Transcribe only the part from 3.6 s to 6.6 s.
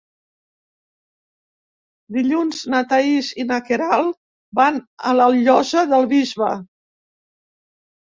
Queralt van a la Llosa del Bisbe.